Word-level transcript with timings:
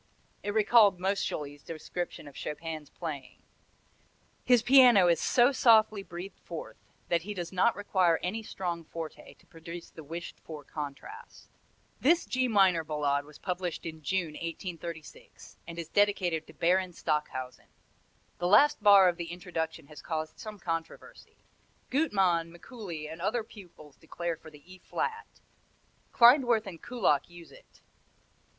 It 0.41 0.55
recalled 0.55 0.99
Moscheles' 0.99 1.61
description 1.61 2.27
of 2.27 2.33
Chopin's 2.35 2.89
playing: 2.89 3.43
"His 4.43 4.63
piano 4.63 5.07
is 5.07 5.21
so 5.21 5.51
softly 5.51 6.01
breathed 6.01 6.39
forth 6.39 6.77
that 7.09 7.21
he 7.21 7.35
does 7.35 7.51
not 7.51 7.75
require 7.75 8.17
any 8.23 8.41
strong 8.41 8.83
forte 8.83 9.35
to 9.35 9.45
produce 9.45 9.91
the 9.91 10.03
wished 10.03 10.39
for 10.39 10.63
contrast." 10.63 11.51
This 11.99 12.25
G 12.25 12.47
minor 12.47 12.83
Ballade 12.83 13.25
was 13.25 13.37
published 13.37 13.85
in 13.85 14.01
June, 14.01 14.33
1836, 14.33 15.57
and 15.67 15.77
is 15.77 15.87
dedicated 15.87 16.47
to 16.47 16.53
Baron 16.53 16.93
Stockhausen. 16.93 17.67
The 18.39 18.47
last 18.47 18.81
bar 18.81 19.07
of 19.07 19.17
the 19.17 19.31
introduction 19.31 19.85
has 19.85 20.01
caused 20.01 20.39
some 20.39 20.57
controversy. 20.57 21.37
Gutmann, 21.91 22.51
Mikuli 22.51 23.07
and 23.07 23.21
other 23.21 23.43
pupils 23.43 23.97
declare 23.97 24.35
for 24.35 24.49
the 24.49 24.63
E 24.65 24.79
flat; 24.79 25.27
Klindworth 26.11 26.65
and 26.65 26.81
Kullak 26.81 27.29
use 27.29 27.51
it. 27.51 27.81